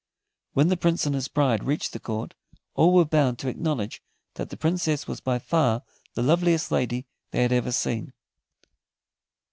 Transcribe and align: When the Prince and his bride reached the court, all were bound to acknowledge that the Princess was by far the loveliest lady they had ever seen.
When 0.53 0.69
the 0.69 0.77
Prince 0.77 1.05
and 1.05 1.13
his 1.13 1.27
bride 1.27 1.63
reached 1.63 1.93
the 1.93 1.99
court, 1.99 2.33
all 2.73 2.91
were 2.91 3.05
bound 3.05 3.37
to 3.37 3.47
acknowledge 3.49 4.01
that 4.33 4.49
the 4.49 4.57
Princess 4.57 5.05
was 5.05 5.21
by 5.21 5.37
far 5.37 5.83
the 6.15 6.23
loveliest 6.23 6.71
lady 6.71 7.05
they 7.29 7.43
had 7.43 7.51
ever 7.51 7.71
seen. 7.71 8.11